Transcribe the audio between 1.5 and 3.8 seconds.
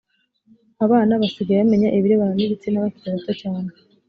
bamenya ibirebana n ibitsina bakiri bato cyane